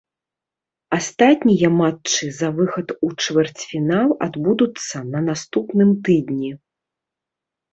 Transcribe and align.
Астатнія 0.97 1.69
матчы 1.81 2.25
за 2.39 2.49
выхад 2.59 2.87
у 3.07 3.11
чвэрцьфінал 3.25 4.09
адбудуцца 4.29 4.97
на 5.17 5.23
наступным 5.29 5.89
тыдні. 6.09 6.51